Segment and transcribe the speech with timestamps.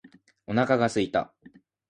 [0.47, 1.31] お腹が空いた